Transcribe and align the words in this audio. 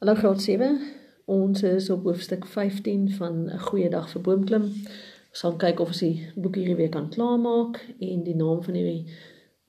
Hallo 0.00 0.14
graad 0.14 0.40
7. 0.40 0.80
Ons 1.24 1.62
is 1.62 1.90
op 1.90 2.02
hoofstuk 2.02 2.46
15 2.46 3.10
van 3.10 3.44
'n 3.44 3.58
goeie 3.58 3.88
dag 3.90 4.10
vir 4.10 4.20
boomklim. 4.20 4.62
Ons 5.30 5.40
gaan 5.40 5.56
kyk 5.56 5.80
of 5.80 5.88
ons 5.88 5.98
die 5.98 6.28
boek 6.34 6.54
hierdie 6.54 6.76
week 6.76 6.90
kan 6.90 7.10
klaarmaak 7.10 7.94
en 7.98 8.22
die 8.22 8.34
naam 8.34 8.62
van 8.62 8.74
hierdie 8.74 9.12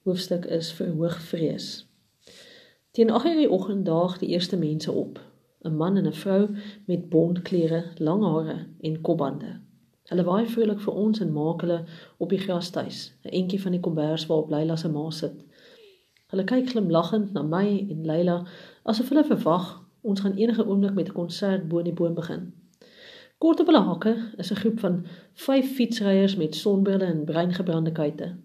hoofstuk 0.04 0.46
is 0.46 0.71
Verhoogvrees. 0.71 1.88
Teen 2.91 3.09
8:00 3.09 3.36
die 3.36 3.49
oggend 3.49 3.86
daag 3.86 4.17
die 4.17 4.29
eerste 4.29 4.57
mense 4.57 4.91
op. 4.91 5.20
'n 5.64 5.75
Man 5.75 5.98
en 5.98 6.07
'n 6.07 6.14
vrou 6.14 6.48
met 6.86 7.09
bontklere, 7.09 7.84
lang 7.98 8.23
hare 8.23 8.66
en 8.82 9.02
kopbande. 9.02 9.59
Hulle 10.04 10.23
waai 10.23 10.48
vrolik 10.48 10.79
vir 10.79 10.93
ons 10.93 11.20
en 11.20 11.34
maak 11.34 11.61
hulle 11.61 11.84
op 12.18 12.29
die 12.29 12.39
grasstuis, 12.39 13.13
'n 13.23 13.29
entjie 13.29 13.61
van 13.61 13.71
die 13.71 13.82
kombers 13.82 14.25
waarop 14.25 14.50
Leila 14.50 14.75
se 14.75 14.88
ma 14.88 15.09
sit. 15.09 15.45
Hulle 16.27 16.43
kyk 16.43 16.70
glimlaggend 16.70 17.34
na 17.34 17.41
my 17.41 17.88
en 17.89 18.05
Leila 18.05 18.45
asof 18.84 19.09
hulle 19.09 19.25
verwag 19.25 19.91
Ons 20.02 20.20
gaan 20.20 20.36
enige 20.36 20.65
oomblik 20.68 20.93
met 20.93 21.10
'n 21.10 21.14
konsert 21.14 21.68
bo 21.68 21.78
in 21.78 21.83
die 21.83 21.93
boom 21.93 22.14
begin. 22.14 22.54
Kort 23.37 23.59
op 23.59 23.65
hulle 23.65 23.79
hakke 23.79 24.15
is 24.37 24.51
'n 24.51 24.55
groep 24.55 24.79
van 24.79 25.05
5 25.33 25.75
fietsryers 25.75 26.36
met 26.36 26.55
sonbrille 26.55 27.05
en 27.05 27.25
breingebrande 27.25 27.92
kuite. 27.92 28.36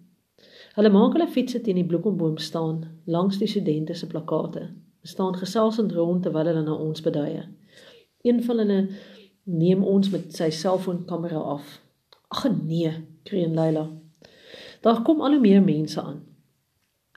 Hulle 0.74 0.90
maak 0.90 1.12
hulle 1.12 1.28
fietsse 1.28 1.60
teen 1.60 1.74
die 1.74 1.84
bloekomboom 1.84 2.38
staan 2.38 2.84
langs 3.04 3.38
die 3.38 3.48
studente 3.48 3.94
se 3.94 4.06
plakkate. 4.06 4.60
Hulle 4.60 5.12
staan 5.12 5.36
geselsend 5.36 5.92
rond 5.92 6.22
terwyl 6.22 6.46
hulle 6.46 6.62
na 6.62 6.74
ons 6.74 7.00
beduie. 7.00 7.44
Een 8.22 8.42
van 8.42 8.58
hulle 8.58 8.88
neem 9.42 9.84
ons 9.84 10.10
met 10.10 10.34
sy 10.34 10.50
selfoonkamera 10.50 11.38
af. 11.38 11.82
Ag 12.28 12.48
nee, 12.64 12.92
kreun 13.22 13.54
Leila. 13.54 13.90
Daar 14.80 15.02
kom 15.02 15.20
al 15.20 15.30
hoe 15.30 15.40
meer 15.40 15.62
mense 15.62 16.02
aan. 16.02 16.22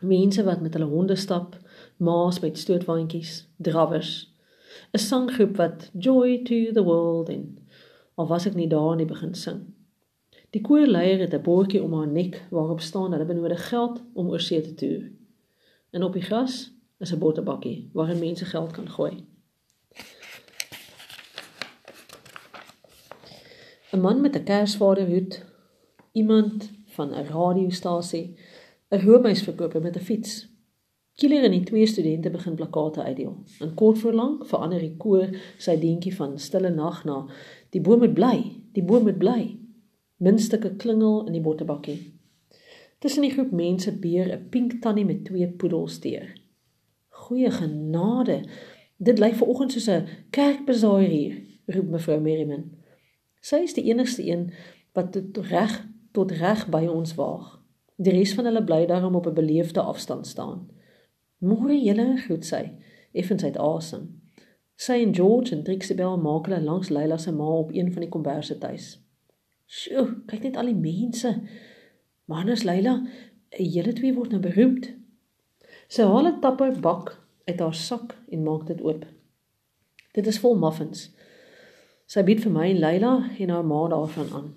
Mense 0.01 0.43
wat 0.43 0.61
met 0.61 0.73
hulle 0.73 0.85
honde 0.85 1.15
stap, 1.15 1.57
maas 1.99 2.39
met 2.39 2.57
stootwaandjies, 2.57 3.47
drawers, 3.57 4.33
'n 4.91 4.97
sanggroep 4.97 5.55
wat 5.55 5.91
Joy 5.93 6.43
to 6.43 6.71
the 6.71 6.83
World 6.83 7.29
in. 7.29 7.59
Al 8.15 8.27
was 8.27 8.45
ek 8.45 8.55
nie 8.55 8.67
daar 8.67 8.91
in 8.91 8.97
die 8.97 9.05
begin 9.05 9.35
sing. 9.35 9.73
Die 10.49 10.61
koorleier 10.61 11.19
het 11.19 11.33
'n 11.33 11.41
bordjie 11.41 11.83
om 11.83 11.93
haar 11.93 12.07
nek 12.07 12.45
waarop 12.49 12.81
staan 12.81 13.11
hulle 13.11 13.25
benodig 13.25 13.69
geld 13.69 14.01
om 14.13 14.29
oor 14.29 14.39
see 14.39 14.61
te 14.61 14.73
toer. 14.73 15.11
En 15.89 16.03
op 16.03 16.13
die 16.13 16.21
gras 16.21 16.71
is 16.99 17.13
'n 17.13 17.19
botterbakkie 17.19 17.89
waarin 17.93 18.19
mense 18.19 18.45
geld 18.45 18.71
kan 18.71 18.89
gooi. 18.89 19.25
'n 23.91 23.99
Man 23.99 24.21
met 24.21 24.35
'n 24.35 24.43
kersvaderhoed, 24.43 25.45
iemand 26.11 26.71
van 26.85 27.13
'n 27.13 27.27
radiostasie, 27.27 28.37
'n 28.89 29.05
roomhuisverkoper 29.05 29.81
met 29.81 29.95
'n 29.95 29.99
fiets 29.99 30.48
Kieler 31.19 31.43
en 31.43 31.51
die 31.51 31.65
twee 31.67 31.87
studente 31.87 32.29
begin 32.31 32.55
plakate 32.55 33.03
uitdeel. 33.03 33.33
In 33.59 33.73
kort 33.73 33.97
voorlank 33.99 34.45
verander 34.47 34.79
die 34.79 34.93
koor 34.95 35.33
sy 35.59 35.73
deentjie 35.81 36.13
van 36.15 36.37
stille 36.39 36.69
nag 36.71 37.01
na 37.03 37.25
die 37.75 37.81
boom 37.83 37.99
moet 37.99 38.13
bly, 38.15 38.37
die 38.71 38.83
boom 38.87 39.03
moet 39.03 39.19
bly. 39.19 39.41
Minstukke 40.23 40.77
klingel 40.79 41.25
in 41.27 41.35
die 41.35 41.43
bottebakkie. 41.43 41.97
Tussen 43.03 43.27
die 43.27 43.33
groep 43.33 43.51
mense 43.51 43.91
beer 43.99 44.31
'n 44.31 44.47
pink 44.49 44.79
tannie 44.81 45.05
met 45.05 45.25
twee 45.25 45.47
poedels 45.47 45.99
teer. 45.99 46.31
Goeie 47.09 47.51
genade. 47.51 48.43
Dit 48.97 49.19
lyk 49.19 49.35
vanoggend 49.35 49.71
soos 49.71 49.89
'n 49.89 50.07
kerkbazaar 50.31 51.03
hier, 51.03 51.35
roep 51.65 51.89
mevrou 51.89 52.19
Merriman. 52.21 52.71
Sy 53.41 53.55
is 53.55 53.73
die 53.73 53.91
enigste 53.91 54.23
een 54.23 54.53
wat 54.93 55.11
tot 55.11 55.37
reg 55.37 55.85
tot 56.11 56.31
reg 56.31 56.67
by 56.69 56.85
ons 56.87 57.15
waag. 57.15 57.59
Die 57.97 58.13
res 58.13 58.33
van 58.33 58.45
hulle 58.45 58.63
bly 58.63 58.85
daarom 58.85 59.15
op 59.15 59.27
'n 59.27 59.33
beleefde 59.33 59.81
afstand 59.81 60.27
staan. 60.27 60.78
Môre 61.39 61.75
julle 61.79 62.17
groet 62.25 62.43
sy, 62.43 62.65
effens 63.15 63.43
uit 63.43 63.57
asem. 63.57 64.07
Sy 64.79 64.97
en 65.03 65.13
George 65.15 65.53
en 65.55 65.63
Trixibel 65.63 66.17
maak 66.19 66.49
hulle 66.49 66.59
langs 66.63 66.89
Leila 66.91 67.17
se 67.17 67.31
ma 67.31 67.47
op 67.61 67.71
een 67.71 67.93
van 67.93 68.03
die 68.03 68.11
komberse 68.11 68.57
tuis. 68.59 68.97
Sjoe, 69.67 70.05
kyk 70.27 70.43
net 70.43 70.57
al 70.59 70.71
die 70.71 70.75
mense. 70.75 71.31
Manus 72.27 72.65
Leila, 72.67 72.97
julle 73.55 73.93
twee 73.95 74.11
word 74.15 74.35
nou 74.35 74.41
beroemd. 74.43 74.91
Sy 75.87 76.03
haal 76.03 76.27
'n 76.27 76.41
tapper 76.43 76.75
bak 76.79 77.15
uit 77.47 77.59
haar 77.59 77.75
sak 77.75 78.15
en 78.31 78.43
maak 78.43 78.67
dit 78.67 78.81
oop. 78.81 79.05
Dit 80.13 80.27
is 80.27 80.39
vol 80.39 80.59
muffins. 80.59 81.09
Sy 82.05 82.23
bied 82.23 82.43
vir 82.43 82.51
my 82.51 82.67
en 82.69 82.79
Leila 82.83 83.13
en 83.39 83.49
haar 83.49 83.65
ma 83.65 83.87
daarvan 83.87 84.33
aan. 84.33 84.53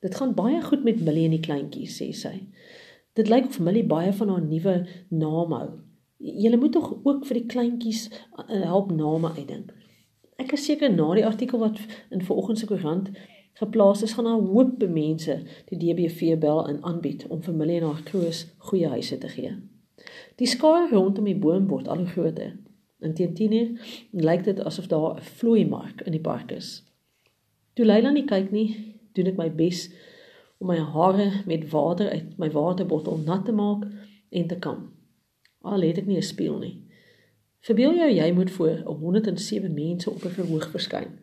Dit 0.00 0.14
gaan 0.14 0.34
baie 0.34 0.60
goed 0.62 0.84
met 0.84 1.00
Millie 1.00 1.24
en 1.24 1.30
die 1.30 1.40
kleintjies, 1.40 1.96
sê 1.96 2.12
sy. 2.12 2.48
Dit 3.14 3.28
lyk 3.28 3.46
of 3.48 3.60
Millie 3.60 3.86
baie 3.86 4.12
van 4.12 4.28
haar 4.28 4.42
nuwe 4.42 4.86
naam 5.08 5.52
hou. 5.52 5.68
Julle 6.16 6.56
moet 6.56 6.72
tog 6.72 6.94
ook 7.02 7.26
vir 7.26 7.40
die 7.40 7.46
kleintjies 7.46 8.06
uh, 8.10 8.62
help 8.62 8.92
name 8.94 9.32
uitdink. 9.34 9.72
Ek 10.38 10.52
is 10.54 10.64
seker 10.66 10.92
na 10.92 11.08
die 11.14 11.26
artikel 11.26 11.58
wat 11.58 11.80
in 12.10 12.22
vanoggend 12.22 12.58
se 12.58 12.68
koerant 12.70 13.10
geplaas 13.58 14.02
is 14.02 14.14
gaan 14.14 14.26
'n 14.26 14.46
hoop 14.46 14.82
mense 14.88 15.42
die 15.70 15.78
DBV 15.78 16.38
bel 16.38 16.68
en 16.68 16.82
aanbied 16.82 17.26
om 17.26 17.42
familie 17.42 17.80
en 17.80 17.86
haar 17.86 18.02
kroos 18.02 18.46
goeie 18.58 18.88
huise 18.88 19.18
te 19.18 19.28
gee. 19.28 19.52
Die 20.36 20.46
skaar 20.46 20.90
rondom 20.90 21.24
die 21.24 21.38
boom 21.38 21.68
word 21.68 21.88
al 21.88 21.96
hoe 21.96 22.06
groter. 22.06 22.58
In 23.00 23.14
teen 23.14 23.34
10:00 23.34 23.78
lyk 24.12 24.44
dit 24.44 24.64
asof 24.64 24.86
daar 24.86 25.14
'n 25.16 25.20
vloei 25.20 25.66
mark 25.66 26.00
in 26.00 26.12
die 26.12 26.20
park 26.30 26.50
is. 26.52 26.82
Toe 27.74 27.86
Leila 27.86 28.10
nie 28.10 28.26
kyk 28.26 28.50
nie, 28.50 28.94
doen 29.12 29.26
ek 29.26 29.36
my 29.36 29.50
bes 29.50 29.90
om 30.58 30.66
my 30.66 30.78
hare 30.78 31.42
met 31.46 31.70
water 31.70 32.10
uit 32.10 32.38
my 32.38 32.50
waterbottel 32.50 33.18
nat 33.18 33.44
te 33.44 33.52
maak 33.52 33.86
en 34.30 34.46
te 34.46 34.58
kam 34.58 34.93
al 35.64 35.82
het 35.82 35.98
ek 35.98 36.06
nie 36.06 36.16
'n 36.16 36.22
spieël 36.22 36.58
nie. 36.58 36.82
Verbeel 37.64 37.94
jou 37.96 38.10
jy 38.10 38.32
moet 38.32 38.50
voor 38.50 38.82
107 38.84 39.74
mense 39.74 40.10
op 40.10 40.24
'n 40.24 40.36
verhoog 40.38 40.70
verskyn 40.70 41.18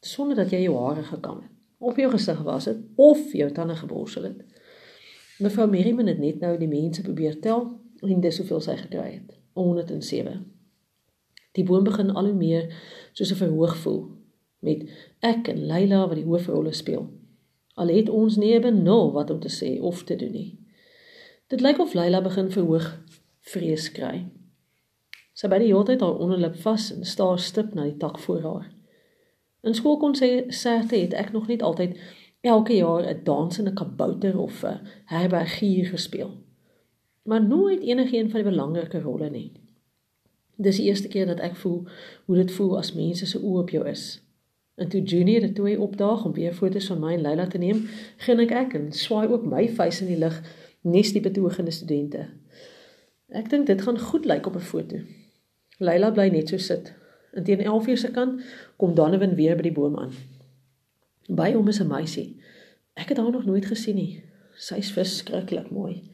sonder 0.00 0.36
dat 0.36 0.50
jy 0.50 0.60
jou 0.62 0.76
hare 0.76 1.02
gekam 1.02 1.40
het, 1.40 1.50
op 1.78 1.96
jou 1.96 2.10
gesig 2.10 2.42
was 2.42 2.64
het 2.64 2.78
of 2.94 3.32
jou 3.32 3.50
tande 3.52 3.76
geborsel 3.76 4.22
het. 4.22 4.44
Mevrou 5.38 5.68
Merriman 5.70 6.06
het 6.06 6.18
net 6.18 6.40
nou 6.40 6.58
die 6.58 6.68
mense 6.68 7.02
probeer 7.02 7.40
tel 7.40 7.80
en 8.00 8.20
dis 8.20 8.38
hoeveel 8.38 8.60
sy 8.60 8.76
gekry 8.76 9.10
het. 9.12 9.38
107. 9.52 10.52
Die 11.52 11.64
boom 11.64 11.84
begin 11.84 12.10
al 12.10 12.24
hoe 12.24 12.36
meer 12.36 12.68
soos 13.12 13.32
'n 13.32 13.40
verhoog 13.40 13.76
voel 13.76 14.10
met 14.60 14.88
ek 15.20 15.48
en 15.48 15.66
Leila 15.66 16.06
wat 16.08 16.16
die 16.16 16.24
hoofrolle 16.24 16.72
speel. 16.72 17.10
Al 17.74 17.88
het 17.88 18.08
ons 18.08 18.36
nie 18.36 18.54
'n 18.54 18.62
benul 18.62 19.12
wat 19.12 19.30
om 19.30 19.40
te 19.40 19.52
sê 19.52 19.80
of 19.80 20.04
te 20.04 20.16
doen 20.16 20.32
nie. 20.32 20.58
Dit 21.48 21.60
lyk 21.60 21.78
of 21.78 21.94
Leila 21.94 22.22
begin 22.22 22.50
verhoog 22.50 23.02
vrees 23.52 23.90
kry. 23.92 24.26
Sy 25.36 25.50
by 25.52 25.58
die 25.60 25.68
hele 25.68 25.84
tyd 25.84 26.00
haar 26.00 26.22
onderlip 26.22 26.56
vas 26.64 26.88
en 26.94 27.04
staar 27.04 27.38
stip 27.38 27.74
na 27.74 27.84
die 27.84 27.98
tak 28.00 28.18
voor 28.24 28.42
haar. 28.42 28.70
In 29.66 29.74
skool 29.74 29.98
kon 30.00 30.14
sy 30.16 30.46
sête 30.54 30.96
het 30.96 31.14
ek 31.18 31.32
nog 31.34 31.48
net 31.50 31.62
altyd 31.62 31.98
elke 32.46 32.76
jaar 32.76 33.04
'n 33.04 33.24
dansende 33.24 33.72
kabouter 33.72 34.38
of 34.38 34.64
'n 34.64 34.80
herbergier 35.04 35.86
gespeel. 35.86 36.30
Maar 37.22 37.46
nooit 37.46 37.80
enigiets 37.80 38.30
van 38.30 38.42
die 38.42 38.50
belangrike 38.50 39.00
rolle 39.00 39.30
nie. 39.30 39.52
Dis 40.56 40.76
die 40.76 40.86
eerste 40.86 41.08
keer 41.08 41.26
dat 41.26 41.40
ek 41.40 41.56
voel 41.56 41.84
hoe 42.24 42.36
dit 42.36 42.52
voel 42.52 42.78
as 42.78 42.92
mense 42.92 43.26
se 43.26 43.38
oë 43.38 43.60
op 43.60 43.70
jou 43.70 43.88
is. 43.88 44.22
En 44.76 44.88
toe 44.88 45.02
Junior 45.02 45.42
het 45.42 45.54
toe 45.54 45.80
opdaag 45.80 46.24
om 46.24 46.32
weer 46.32 46.54
foto's 46.54 46.86
van 46.86 47.00
my 47.00 47.12
en 47.12 47.20
Leila 47.20 47.46
te 47.46 47.58
neem, 47.58 47.88
grin 48.16 48.40
ek 48.40 48.50
ek 48.50 48.74
en 48.74 48.92
swaai 48.92 49.28
ook 49.28 49.44
my 49.44 49.68
vuis 49.68 50.00
in 50.00 50.06
die 50.06 50.18
lug 50.18 50.42
nes 50.82 51.12
die 51.12 51.20
betogende 51.20 51.70
studente. 51.70 52.28
Ek 53.34 53.50
dink 53.50 53.66
dit 53.66 53.82
gaan 53.82 53.98
goed 53.98 54.24
lyk 54.24 54.46
op 54.46 54.54
'n 54.54 54.60
foto. 54.60 54.96
Leila 55.78 56.10
bly 56.10 56.28
net 56.28 56.48
so 56.48 56.56
sit. 56.56 56.94
En 57.32 57.44
teen 57.44 57.60
11:00 57.60 57.98
se 57.98 58.10
kant 58.10 58.42
kom 58.76 58.94
Donovan 58.94 59.34
weer 59.34 59.56
by 59.56 59.62
die 59.62 59.72
boom 59.72 59.98
aan. 59.98 60.12
By 61.28 61.52
hom 61.52 61.68
is 61.68 61.80
'n 61.80 61.86
meisie. 61.86 62.40
Ek 62.94 63.08
het 63.08 63.18
haar 63.18 63.30
nog 63.30 63.44
nooit 63.44 63.66
gesien 63.66 63.94
nie. 63.94 64.22
Sy's 64.54 64.92
verskriklik 64.92 65.70
mooi. 65.70 66.10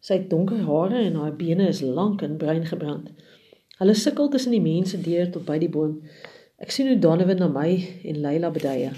Sy 0.00 0.14
het 0.14 0.30
donker 0.30 0.58
hare 0.58 1.04
en 1.04 1.14
haar 1.14 1.36
bene 1.36 1.68
is 1.68 1.80
lank 1.80 2.22
en 2.22 2.36
bruin 2.36 2.66
gebrand. 2.66 3.10
Hulle 3.78 3.94
sukkel 3.94 4.28
tussen 4.28 4.50
die 4.50 4.60
mense 4.60 5.00
deur 5.00 5.30
tot 5.30 5.44
by 5.44 5.58
die 5.58 5.68
boom. 5.68 6.02
Ek 6.58 6.70
sien 6.70 6.86
hoe 6.86 6.98
Donovan 6.98 7.36
na 7.36 7.48
my 7.48 7.98
en 8.04 8.20
Leila 8.20 8.50
beduie. 8.50 8.90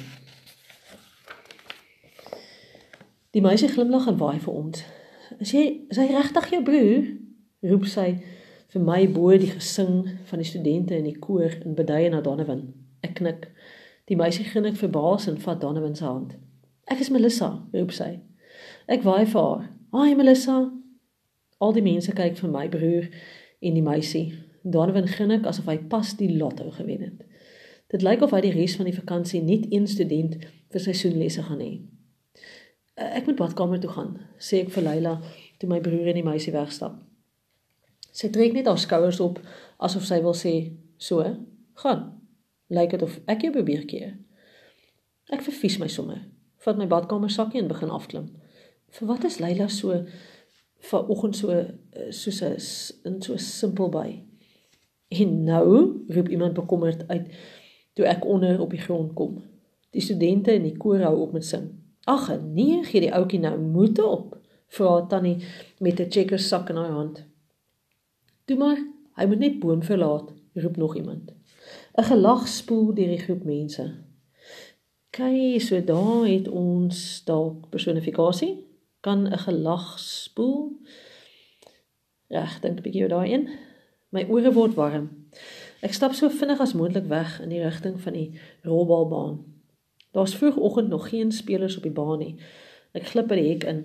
Die 3.31 3.43
meisie 3.43 3.69
glimlag 3.69 4.07
en 4.07 4.17
waai 4.17 4.39
vir 4.39 4.53
ons. 4.53 4.85
"Is 5.41 5.51
jy 5.51 5.87
is 5.91 5.97
hy 5.97 6.07
regtig 6.07 6.51
jou 6.51 6.63
broer?" 6.63 7.25
Roep 7.65 7.87
sy 7.89 8.09
vir 8.75 8.83
my 8.83 9.01
bo 9.15 9.31
die 9.39 9.51
gesing 9.53 10.05
van 10.29 10.43
die 10.43 10.49
studente 10.49 10.97
in 10.97 11.09
die 11.09 11.19
koor 11.19 11.53
in 11.65 11.77
beduie 11.79 12.11
na 12.11 12.21
Donovan. 12.25 12.67
Ek 13.07 13.17
knik. 13.21 13.49
Die 14.11 14.19
meisie 14.21 14.45
grin 14.45 14.67
ek 14.69 14.81
verbaas 14.81 15.29
en 15.31 15.39
vat 15.41 15.61
Donovan 15.63 15.95
se 15.97 16.05
hand. 16.05 16.35
Ek 16.91 17.01
is 17.01 17.11
Melissa, 17.15 17.51
roep 17.73 17.95
sy. 17.97 18.19
Ek 18.89 19.05
waai 19.07 19.25
vir 19.25 19.41
haar. 19.41 19.69
"Hi 19.93 20.15
Melissa." 20.15 20.71
Al 21.61 21.73
die 21.73 21.83
mense 21.83 22.13
kyk 22.13 22.37
vir 22.37 22.51
my 22.51 22.69
broer 22.69 23.09
en 23.63 23.75
die 23.75 23.83
meisie. 23.83 24.35
Donovan 24.65 25.07
grin 25.07 25.31
ek 25.31 25.47
asof 25.47 25.67
hy 25.67 25.79
pas 25.79 26.15
die 26.15 26.37
lotto 26.37 26.71
gewen 26.71 27.01
het. 27.01 27.25
Dit 27.89 28.03
lyk 28.03 28.23
of 28.23 28.31
hy 28.31 28.41
die 28.41 28.53
res 28.53 28.77
van 28.77 28.87
die 28.87 28.97
vakansie 28.97 29.43
net 29.43 29.67
een 29.73 29.87
student 29.87 30.37
vir 30.73 30.81
seisoenlesse 30.81 31.43
gaan 31.43 31.61
hê. 31.61 31.81
Ek 32.97 33.27
moet 33.27 33.37
badkamer 33.37 33.81
toe 33.81 33.91
gaan, 33.91 34.19
sê 34.39 34.63
ek 34.65 34.71
vir 34.71 34.83
Leila 34.83 35.21
toe 35.59 35.69
my 35.69 35.81
broer 35.81 36.09
en 36.09 36.15
die 36.15 36.27
meisie 36.27 36.53
wegstap. 36.53 37.14
Sy 38.15 38.31
trek 38.31 38.55
net 38.55 38.71
haar 38.71 38.79
skouers 38.79 39.21
op 39.21 39.41
asof 39.83 40.07
sy 40.07 40.23
wil 40.23 40.37
sê, 40.39 40.55
"So, 40.97 41.25
Gaan. 41.75 42.21
Lyk 42.67 42.95
dit 42.95 43.03
of 43.03 43.17
ek 43.31 43.45
jou 43.45 43.53
probeer 43.55 43.85
keer. 43.91 44.15
Ek 45.35 45.43
verfies 45.45 45.79
my 45.81 45.89
sommer. 45.91 46.23
Vat 46.65 46.79
my 46.79 46.87
badkamer 46.89 47.33
sakkie 47.33 47.61
en 47.61 47.71
begin 47.71 47.93
afklim. 47.93 48.29
Vir 48.95 49.09
wat 49.11 49.27
is 49.27 49.41
Leila 49.43 49.67
so 49.73 50.05
vanoggend 50.91 51.37
so 51.37 51.65
soos 52.11 52.41
'n 52.43 52.57
in 53.09 53.23
so 53.23 53.37
simpel 53.37 53.89
by? 53.89 54.23
En 55.11 55.45
nou 55.45 56.05
roep 56.09 56.29
iemand 56.29 56.55
bekommerd 56.55 57.09
uit 57.09 57.29
toe 57.95 58.07
ek 58.07 58.25
onder 58.25 58.61
op 58.61 58.71
die 58.71 58.81
grond 58.81 59.15
kom. 59.15 59.43
Die 59.91 60.03
studente 60.03 60.55
in 60.55 60.63
die 60.63 60.77
koor 60.77 61.01
hou 61.01 61.17
op 61.21 61.33
met 61.33 61.45
sing. 61.45 61.71
Ag 62.07 62.41
nee, 62.43 62.83
gee 62.85 63.01
die 63.01 63.15
ouetjie 63.15 63.41
nou 63.41 63.59
moed 63.59 63.99
op, 64.03 64.39
vra 64.69 65.07
tannie 65.07 65.45
met 65.81 66.01
'n 66.01 66.11
checker 66.11 66.39
sak 66.39 66.69
in 66.69 66.77
haar 66.77 66.91
hand. 66.91 67.25
Toe 68.45 68.57
maar, 68.57 68.81
hy 69.17 69.27
moet 69.27 69.39
net 69.39 69.59
boom 69.59 69.83
verlaat, 69.83 70.33
roep 70.53 70.77
nog 70.77 70.97
iemand. 70.97 71.33
'n 71.99 72.03
Gelag 72.03 72.49
spoel 72.49 72.95
deur 72.95 73.13
die 73.15 73.19
groep 73.19 73.45
mense. 73.45 73.85
Kyk, 75.11 75.61
so 75.63 75.85
daar 75.85 76.27
het 76.27 76.49
ons 76.49 77.25
dalk 77.25 77.69
personifikasie. 77.71 78.67
Kan 79.01 79.29
'n 79.29 79.39
gelag 79.39 79.99
spoel? 79.99 80.73
Reg, 82.29 82.61
dink 82.61 82.79
'n 82.79 82.83
bietjie 82.83 83.03
oor 83.03 83.09
daai 83.09 83.33
een. 83.33 83.49
My 84.09 84.27
ore 84.29 84.53
word 84.53 84.75
warm. 84.75 85.09
Ek 85.81 85.93
stap 85.93 86.13
so 86.13 86.29
vinnig 86.29 86.61
as 86.61 86.73
moontlik 86.73 87.07
weg 87.07 87.41
in 87.41 87.49
die 87.49 87.63
rigting 87.63 88.01
van 88.01 88.13
die 88.13 88.41
rolbalbaan. 88.63 89.45
Daar's 90.13 90.37
vroegoggend 90.37 90.89
nog 90.89 91.09
geen 91.09 91.33
spelers 91.33 91.77
op 91.77 91.83
die 91.83 91.93
baan 91.93 92.19
nie. 92.19 92.37
Ek 92.93 93.07
glip 93.07 93.29
by 93.29 93.35
die 93.35 93.49
hek 93.49 93.65
in. 93.65 93.85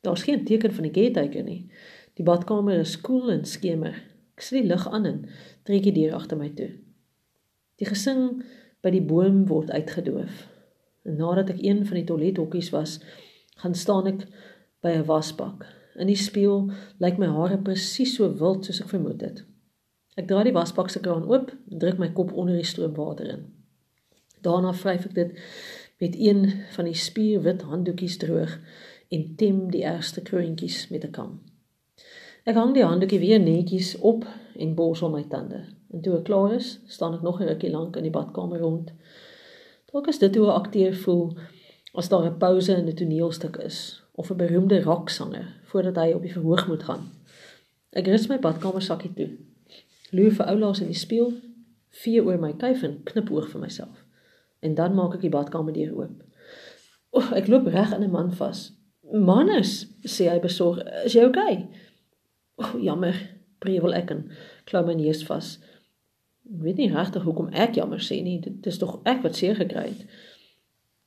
Daar's 0.00 0.22
geen 0.22 0.44
teken 0.44 0.72
van 0.72 0.82
die 0.82 0.92
caretaker 0.92 1.42
nie. 1.42 1.70
Die 2.16 2.24
badkamer 2.24 2.80
is 2.80 2.96
koel 3.04 3.30
en 3.34 3.44
skemer. 3.44 3.96
Ek 4.36 4.44
sit 4.44 4.62
die 4.62 4.68
lig 4.68 4.84
aan 4.88 5.08
en 5.08 5.22
trek 5.68 5.84
die 5.84 5.94
deur 5.96 6.14
agter 6.16 6.38
my 6.40 6.48
toe. 6.56 6.70
Die 7.76 7.88
gesing 7.88 8.42
by 8.84 8.92
die 8.94 9.04
boom 9.04 9.44
word 9.50 9.72
uitgedoof. 9.74 10.44
En 11.04 11.18
nadat 11.20 11.52
ek 11.52 11.64
een 11.64 11.82
van 11.84 11.98
die 11.98 12.06
toilethokkies 12.08 12.70
was, 12.72 12.98
gaan 13.60 13.76
staan 13.76 14.08
ek 14.12 14.24
by 14.84 14.94
'n 14.96 15.08
wasbak. 15.08 15.66
In 15.96 16.08
die 16.08 16.16
spieël 16.16 16.70
lyk 17.00 17.18
my 17.18 17.28
hare 17.32 17.58
presies 17.58 18.14
so 18.16 18.28
wild 18.40 18.64
soos 18.64 18.80
ek 18.80 18.92
vermoed 18.92 19.20
het. 19.20 19.44
Ek 20.16 20.28
draai 20.28 20.44
die 20.44 20.56
wasbak 20.56 20.90
se 20.90 21.00
kraan 21.00 21.28
oop 21.28 21.52
en 21.70 21.78
druk 21.78 21.98
my 21.98 22.08
kop 22.12 22.32
onder 22.32 22.56
die 22.56 22.64
stroomwater 22.64 23.28
in. 23.28 23.42
Daarna 24.40 24.72
vryf 24.72 25.04
ek 25.04 25.14
dit 25.14 25.36
met 26.00 26.16
een 26.16 26.64
van 26.76 26.84
die 26.84 26.94
spierwit 26.94 27.62
handdoekies 27.62 28.16
droog 28.16 28.58
en 29.08 29.36
tem 29.36 29.70
die 29.70 29.84
eerste 29.84 30.22
kroontjies 30.22 30.88
met 30.88 31.04
'n 31.04 31.10
kam. 31.10 31.40
Ek 32.46 32.54
hang 32.54 32.76
die 32.76 32.84
handdoekie 32.86 33.18
weer 33.18 33.40
netjies 33.42 33.96
op 34.06 34.22
en 34.54 34.74
borsel 34.78 35.10
my 35.10 35.24
tande. 35.26 35.64
En 35.90 36.02
toe 36.02 36.12
ek 36.14 36.28
klaar 36.28 36.52
is, 36.54 36.76
staan 36.86 37.16
ek 37.16 37.24
nog 37.26 37.40
'n 37.40 37.48
rukkie 37.48 37.70
lank 37.72 37.96
in 37.98 38.04
die 38.06 38.14
badkamer 38.14 38.60
rond. 38.62 38.92
Dalk 39.90 40.06
is 40.06 40.18
dit 40.22 40.36
hoe 40.36 40.46
'n 40.46 40.54
akteur 40.62 40.94
voel 40.94 41.34
as 41.94 42.08
daar 42.08 42.26
'n 42.26 42.38
pouse 42.38 42.76
in 42.76 42.86
'n 42.86 42.94
toneelstuk 42.94 43.56
is 43.56 44.02
of 44.14 44.30
'n 44.30 44.36
beroemde 44.36 44.82
rocksanger 44.82 45.46
voordat 45.62 45.96
hy 45.96 46.12
op 46.12 46.22
die 46.22 46.32
verhoog 46.32 46.68
moet 46.68 46.82
gaan. 46.82 47.10
Ek 47.90 48.06
rus 48.06 48.28
my 48.28 48.38
badkamer 48.38 48.82
sakkie 48.82 49.12
toe. 49.14 49.30
Loer 50.10 50.30
vir 50.30 50.46
oulaas 50.46 50.80
in 50.80 50.86
die 50.86 51.02
spieël, 51.04 51.32
vee 51.90 52.24
oor 52.24 52.38
my 52.38 52.52
kuif 52.52 52.82
en 52.82 53.02
knip 53.02 53.30
oog 53.30 53.50
vir 53.50 53.60
myself. 53.60 54.04
En 54.60 54.74
dan 54.74 54.94
maak 54.94 55.14
ek 55.14 55.20
die 55.20 55.30
badkamer 55.30 55.72
deur 55.72 55.96
oop. 55.96 56.22
O, 57.10 57.20
ek 57.34 57.48
loop 57.48 57.66
reg 57.66 57.92
in 57.92 58.02
'n 58.02 58.10
man 58.10 58.32
vas. 58.32 58.72
"Manus," 59.12 59.86
sê 60.04 60.30
hy 60.30 60.38
besorg, 60.38 60.78
"is 61.04 61.12
jy 61.12 61.24
oukei?" 61.24 61.52
Okay? 61.52 61.68
O, 62.56 62.78
jammer, 62.80 63.16
brevel 63.62 63.94
ek 63.96 64.12
en 64.14 64.26
klou 64.68 64.84
my 64.86 64.96
neus 64.98 65.22
vas. 65.28 65.56
Ek 66.46 66.62
weet 66.62 66.80
nie 66.80 66.90
regtig 66.92 67.24
hoekom 67.26 67.50
ek 67.52 67.76
jammer 67.78 68.02
sê 68.02 68.20
nie. 68.24 68.38
Dit 68.44 68.66
is 68.70 68.78
tog 68.80 69.00
ek 69.08 69.22
wat 69.24 69.38
seer 69.38 69.56
gekry 69.58 69.88
het. 69.90 70.04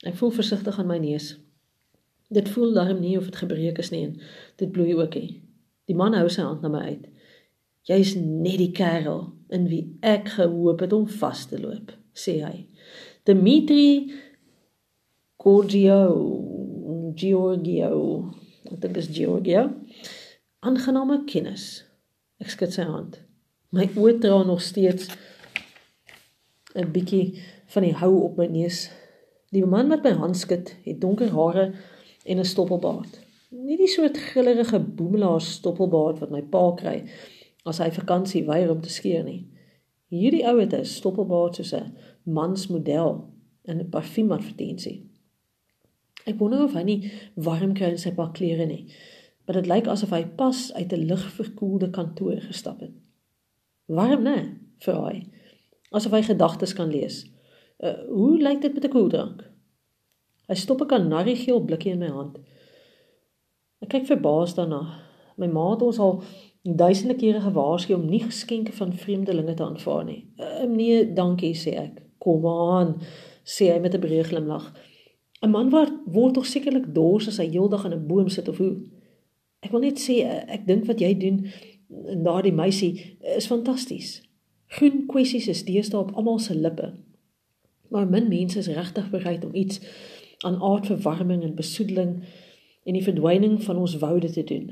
Ek 0.09 0.17
voel 0.19 0.33
versigtig 0.35 0.79
aan 0.79 0.89
my 0.89 0.99
neus. 1.01 1.33
Dit 2.29 2.51
voel 2.53 2.75
darm 2.75 2.99
nie 3.01 3.17
of 3.17 3.29
dit 3.29 3.39
gebreek 3.41 3.79
is 3.81 3.89
nie 3.93 4.05
en 4.07 4.17
dit 4.61 4.71
bloei 4.71 4.93
ook 4.95 5.15
nie. 5.17 5.39
Die 5.89 5.97
man 5.97 6.13
hou 6.13 6.27
sy 6.29 6.45
hand 6.45 6.61
na 6.61 6.69
my 6.71 6.83
uit. 6.91 7.07
Jy's 7.89 8.13
net 8.19 8.59
die 8.61 8.71
kerel 8.75 9.31
in 9.49 9.65
wie 9.71 9.85
ek 10.05 10.35
gehoop 10.35 10.83
het 10.85 10.93
om 10.93 11.07
vas 11.09 11.47
te 11.49 11.57
loop, 11.57 11.95
sê 12.13 12.37
hy. 12.43 12.67
Dimitri 13.25 14.11
Gorgio 15.41 16.01
Giorgio. 17.17 17.93
Ek 18.69 18.81
dink 18.83 18.99
dis 18.99 19.09
Giorgio. 19.15 19.65
Aangename 20.59 21.21
kennis. 21.23 21.85
Ek 22.43 22.49
skud 22.51 22.73
sy 22.75 22.83
hand. 22.83 23.13
My 23.71 23.85
oë 23.95 24.17
dra 24.19 24.41
nog 24.43 24.59
steeds 24.59 25.07
'n 26.75 26.89
bietjie 26.91 27.39
van 27.71 27.83
die 27.83 27.93
hou 27.95 28.09
op 28.25 28.35
my 28.37 28.47
neus. 28.51 28.89
Die 29.55 29.63
man 29.63 29.87
wat 29.87 30.03
my 30.03 30.11
hand 30.19 30.35
skud, 30.37 30.73
het 30.83 30.99
donker 30.99 31.31
hare 31.31 31.63
en 32.25 32.39
'n 32.39 32.45
stoppelbaard. 32.45 33.21
Nie 33.51 33.77
die 33.77 33.87
soort 33.87 34.17
grillerige 34.17 34.79
boemelaar 34.79 35.41
stoppelbaard 35.41 36.19
wat 36.19 36.29
my 36.29 36.41
pa 36.41 36.75
kry 36.75 37.07
as 37.65 37.79
hy 37.79 37.89
vakansie 37.91 38.45
weier 38.45 38.71
om 38.71 38.81
te 38.81 38.89
skeer 38.89 39.23
nie. 39.23 39.47
Hierdie 40.09 40.43
ou 40.43 40.59
het 40.59 40.73
'n 40.73 40.85
stoppelbaard 40.85 41.55
soos 41.55 41.73
'n 41.73 41.95
mansmodel 42.23 43.31
in 43.63 43.79
'n 43.79 43.89
parfumadvertensie. 43.89 45.07
Ek 46.25 46.37
wonder 46.37 46.63
of 46.63 46.73
hy 46.73 46.83
nie 46.83 47.11
warm 47.35 47.73
kry 47.73 47.91
in 47.91 47.97
sy 47.97 48.11
pak 48.11 48.33
klere 48.33 48.65
nie. 48.65 48.91
Maar 49.49 49.61
dit 49.61 49.71
lyk 49.71 49.87
asof 49.89 50.11
hy 50.13 50.25
pas 50.37 50.57
uit 50.73 50.91
'n 50.93 51.05
ligverkoelde 51.09 51.89
kantoor 51.89 52.41
gestap 52.41 52.79
het. 52.79 52.91
Warm, 53.85 54.21
né? 54.21 54.57
vra 54.77 55.07
hy. 55.09 55.23
Asof 55.89 56.11
hy 56.11 56.21
gedagtes 56.21 56.73
kan 56.73 56.91
lees. 56.91 57.25
Uh, 57.79 57.93
hoe 58.07 58.37
lyk 58.37 58.61
dit 58.61 58.73
met 58.73 58.85
'n 58.85 58.89
koeldrank? 58.89 59.41
Hy 60.47 60.55
stop 60.55 60.81
'n 60.81 60.85
kanariegeel 60.85 61.65
blikkie 61.65 61.91
in 61.91 61.97
my 61.97 62.07
hand. 62.07 62.37
Ek 63.81 63.89
kyk 63.89 64.05
verbaas 64.05 64.53
daarna. 64.53 64.99
My 65.37 65.47
ma 65.47 65.71
het 65.71 65.81
ons 65.81 65.99
al 65.99 66.23
duisende 66.61 67.15
kere 67.15 67.41
gewaarsku 67.41 67.93
om 67.93 68.05
nie 68.05 68.23
geskenke 68.23 68.71
van 68.73 68.93
vreemdelinge 68.93 69.53
te 69.53 69.63
aanvaar 69.63 70.05
nie. 70.05 70.27
Uh, 70.37 70.63
nee, 70.63 71.13
dankie 71.13 71.55
sê 71.55 71.73
ek. 71.73 72.01
Kom 72.17 72.45
aan, 72.45 73.01
sê 73.43 73.73
hy 73.73 73.79
met 73.79 73.95
'n 73.95 74.01
breë 74.01 74.23
glimlag. 74.23 74.73
'n 75.41 75.49
Man 75.49 75.69
word 75.69 75.93
word 76.05 76.33
tog 76.33 76.45
sekerlik 76.45 76.93
dors 76.93 77.27
as 77.27 77.37
hy 77.37 77.49
heeldag 77.49 77.85
aan 77.85 77.93
'n 77.93 78.07
boom 78.07 78.29
sit 78.29 78.47
of 78.47 78.57
hoe. 78.57 78.98
Ek 79.65 79.71
wil 79.71 79.83
net 79.83 79.99
sê 79.99 80.21
ek 80.25 80.65
dink 80.67 80.87
wat 80.87 81.01
jy 81.03 81.13
doen 81.19 81.43
en 81.89 82.23
daardie 82.23 82.55
meisie 82.55 83.17
is 83.35 83.49
fantasties. 83.49 84.19
Groen 84.77 85.05
kwessies 85.09 85.49
is 85.49 85.65
deesdae 85.65 85.99
op 85.99 86.13
almal 86.13 86.39
se 86.39 86.55
lippe. 86.55 86.93
Maar 87.89 88.07
min 88.07 88.29
mense 88.29 88.59
is 88.59 88.69
regtig 88.69 89.09
bereid 89.09 89.45
om 89.45 89.55
iets 89.55 89.81
aan 90.45 90.61
aardverwarming 90.61 91.43
en 91.43 91.55
besoedeling 91.55 92.19
en 92.83 92.93
die 92.93 93.03
verdwyning 93.03 93.57
van 93.63 93.77
ons 93.77 93.97
woude 93.97 94.29
te 94.29 94.43
doen. 94.43 94.69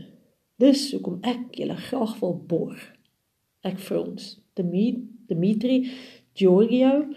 Dis 0.62 0.92
hoekom 0.94 1.20
ek 1.22 1.58
julle 1.58 1.76
graag 1.90 2.16
wil 2.22 2.38
borg. 2.50 2.80
Ek 3.66 3.82
frons. 3.82 4.38
Dimitri 4.58 5.90
Giorgio 6.38 7.08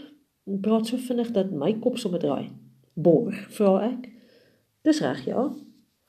praat 0.60 0.88
so 0.88 1.00
vinnig 1.00 1.30
dat 1.36 1.52
my 1.52 1.74
kop 1.80 1.98
sommer 2.00 2.20
draai. 2.20 2.50
Borg, 2.94 3.36
vra 3.56 3.76
ek. 3.92 4.08
Dis 4.84 5.00
reg, 5.04 5.22
ja. 5.28 5.46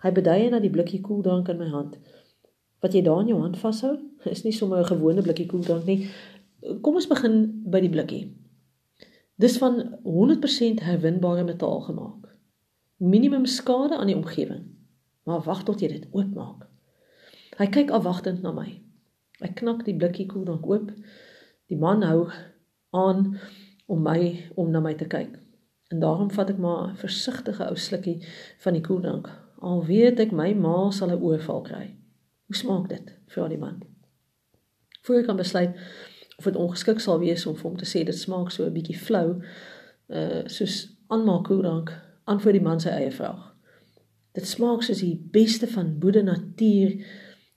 Hy 0.01 0.11
beduie 0.11 0.49
na 0.49 0.59
die 0.59 0.73
blikkie 0.73 1.01
koeldrank 1.05 1.49
in 1.53 1.59
my 1.61 1.69
hand. 1.69 1.97
Wat 2.81 2.93
jy 2.93 3.03
daar 3.05 3.21
in 3.21 3.27
jou 3.27 3.39
hand 3.41 3.57
vashou, 3.61 3.97
is 4.25 4.43
nie 4.43 4.53
sommer 4.53 4.79
'n 4.79 4.91
gewone 4.93 5.21
blikkie 5.21 5.47
koeldrank 5.47 5.85
nie. 5.85 6.09
Kom 6.81 6.95
ons 6.95 7.07
begin 7.07 7.63
by 7.65 7.79
die 7.79 7.89
blikkie. 7.89 8.35
Dis 9.37 9.57
van 9.57 9.97
100% 10.03 10.81
herwinbare 10.81 11.43
metaal 11.43 11.81
gemaak. 11.81 12.29
Minimum 12.97 13.45
skade 13.45 13.97
aan 13.97 14.07
die 14.07 14.15
omgewing. 14.15 14.65
Maar 15.23 15.41
wag 15.41 15.63
tot 15.63 15.79
jy 15.81 15.87
dit 15.87 16.07
oopmaak. 16.11 16.67
Hy 17.57 17.67
kyk 17.67 17.91
afwagtend 17.91 18.41
na 18.41 18.51
my. 18.51 18.81
Ek 19.41 19.55
knak 19.55 19.85
die 19.85 19.95
blikkie 19.97 20.25
koeldrank 20.25 20.65
oop. 20.65 20.91
Die 21.69 21.77
man 21.77 22.01
hou 22.01 22.29
aan 22.89 23.39
om 23.85 24.01
my 24.03 24.49
om 24.55 24.71
na 24.71 24.79
my 24.79 24.93
te 24.93 25.05
kyk. 25.05 25.39
En 25.91 25.99
daarom 25.99 26.31
vat 26.31 26.49
ek 26.49 26.57
maar 26.57 26.89
'n 26.89 26.95
versigtige 26.95 27.69
ou 27.69 27.75
slukkie 27.75 28.21
van 28.59 28.73
die 28.73 28.81
koeldrank. 28.81 29.29
Al 29.61 29.83
weet 29.85 30.19
ek 30.19 30.31
my 30.33 30.53
ma 30.57 30.91
sal 30.91 31.11
'n 31.13 31.21
oorval 31.21 31.61
kry. 31.61 31.85
Hoe 32.49 32.55
smaak 32.55 32.89
dit? 32.89 33.13
vra 33.31 33.47
die 33.47 33.57
man. 33.57 33.83
Voor 35.01 35.19
ek 35.21 35.25
kan 35.25 35.37
besluit 35.37 35.75
of 36.37 36.43
dit 36.43 36.55
ongeskik 36.55 36.99
sal 36.99 37.19
wees 37.19 37.45
om 37.45 37.55
vir 37.55 37.69
hom 37.69 37.77
te 37.77 37.85
sê 37.85 38.03
dit 38.05 38.17
smaak 38.17 38.51
so 38.51 38.65
'n 38.65 38.73
bietjie 38.73 38.97
flou, 38.97 39.41
uh 40.09 40.41
soos 40.47 40.97
aanmaak 41.07 41.45
koeldrank, 41.47 41.93
antwoord 42.25 42.57
die 42.57 42.67
man 42.69 42.79
sy 42.79 42.89
eie 42.89 43.11
vraag. 43.11 43.53
Dit 44.33 44.47
smaak 44.47 44.83
soos 44.83 44.99
die 44.99 45.15
beste 45.31 45.67
van 45.67 45.99
boede 45.99 46.23
natuur 46.23 47.05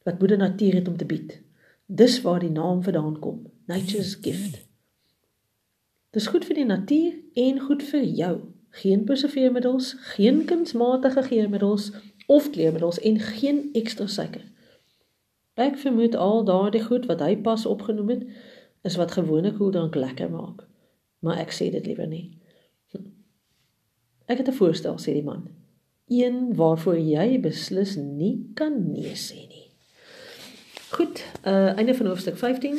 wat 0.05 0.19
boede 0.19 0.37
natuur 0.37 0.75
het 0.75 0.89
om 0.89 0.97
te 0.97 1.05
bied. 1.05 1.41
Dis 1.87 2.21
waar 2.23 2.41
die 2.41 2.51
naam 2.51 2.83
vandaan 2.83 3.19
kom. 3.21 3.47
Nature's 3.67 4.15
gift. 4.21 4.67
Dis 6.11 6.27
goed 6.27 6.45
vir 6.45 6.55
die 6.55 6.69
natuur 6.69 7.13
en 7.35 7.61
goed 7.61 7.83
vir 7.83 8.05
jou. 8.05 8.35
Geen 8.75 9.05
preserveermiddels, 9.07 9.95
geen 10.17 10.45
kunsmatige 10.45 11.23
geurmiddels 11.23 11.93
of 12.27 12.51
kleurmiddels 12.51 12.99
en 13.01 13.21
geen 13.21 13.69
ekstra 13.73 14.07
suiker. 14.07 14.43
Ek 15.55 15.77
vermoed 15.79 16.17
al 16.19 16.43
daardie 16.45 16.83
goed 16.83 17.07
wat 17.07 17.21
hy 17.23 17.37
pas 17.37 17.67
opgenoem 17.67 18.09
het, 18.11 18.25
is 18.83 18.97
wat 18.99 19.15
gewone 19.15 19.53
koeldrank 19.55 19.95
lekker 19.95 20.31
maak. 20.31 20.65
Maar 21.23 21.39
ek 21.45 21.55
sê 21.55 21.71
dit 21.71 21.87
liewer 21.87 22.11
nie. 22.11 22.25
Ek 24.27 24.39
het 24.39 24.49
'n 24.49 24.59
voorstel, 24.59 24.99
sê 24.99 25.13
die 25.13 25.23
man. 25.23 25.49
Een 26.09 26.55
waarvoor 26.57 26.99
jy 26.99 27.41
beslis 27.41 27.97
nie 27.97 28.51
kan 28.55 28.91
nee 28.93 29.15
sê 29.15 29.47
nie. 29.49 29.71
Goed, 30.91 31.25
uh 31.47 31.79
einde 31.79 31.95
van 31.95 32.07
hoofstuk 32.07 32.37
15. 32.37 32.79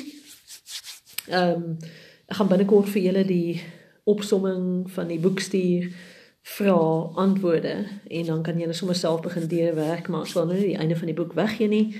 Ehm 1.27 1.51
um, 1.51 1.77
ek 2.25 2.35
gaan 2.35 2.47
binnekort 2.47 2.89
vir 2.89 3.01
julle 3.01 3.25
die 3.25 3.61
opsomming 4.05 4.85
van 4.93 5.09
die 5.09 5.19
boek 5.19 5.41
stuur 5.41 5.89
vra 6.45 6.77
antwoorde 7.21 7.73
en 8.07 8.25
dan 8.25 8.43
kan 8.45 8.59
julle 8.59 8.73
sommer 8.77 8.95
self 8.95 9.23
begin 9.25 9.47
deurwerk 9.49 10.07
maar 10.13 10.27
sou 10.29 10.45
nou 10.45 10.57
nie 10.57 10.73
die 10.73 10.77
einde 10.77 10.97
van 10.99 11.09
die 11.09 11.17
boek 11.17 11.33
weggee 11.33 11.67
nie. 11.67 11.95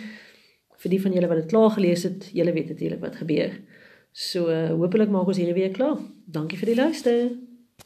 Vir 0.78 0.94
die 0.94 1.02
van 1.02 1.16
julle 1.18 1.30
wat 1.32 1.42
dit 1.42 1.50
klaar 1.54 1.72
gelees 1.74 2.04
het 2.06 2.30
julle 2.34 2.54
weet 2.54 2.70
natuurlik 2.70 3.02
wat 3.02 3.18
gebeur. 3.24 3.58
So 4.14 4.52
uh, 4.54 4.70
hopelik 4.78 5.10
maak 5.10 5.28
ons 5.28 5.42
hierdie 5.42 5.58
week 5.58 5.74
klaar. 5.80 5.98
Dankie 6.26 6.60
vir 6.62 6.72
die 6.72 6.78
luister 6.78 7.24